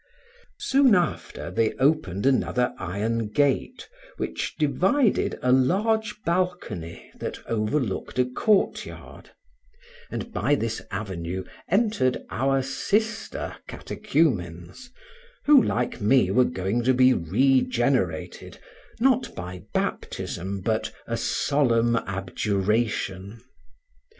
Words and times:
Soon 0.57 0.95
after 0.95 1.51
they 1.51 1.73
opened 1.73 2.25
another 2.25 2.73
iron 2.79 3.27
gate, 3.27 3.87
which 4.17 4.55
divided 4.57 5.37
a 5.43 5.51
large 5.51 6.23
balcony 6.25 7.11
that 7.19 7.37
overlooked 7.45 8.17
a 8.17 8.25
court 8.25 8.83
yard, 8.83 9.29
and 10.09 10.31
by 10.33 10.55
this 10.55 10.81
avenue 10.89 11.43
entered 11.69 12.17
our 12.31 12.63
sister 12.63 13.57
catechumens, 13.67 14.89
who, 15.45 15.61
like 15.61 16.01
me, 16.01 16.31
were 16.31 16.45
going 16.45 16.81
to 16.81 16.95
be 16.95 17.13
regenerated, 17.13 18.57
not 18.99 19.35
by 19.35 19.65
baptism 19.71 20.61
but 20.61 20.91
a 21.05 21.15
solemn 21.15 21.95
abjuration. 21.95 23.39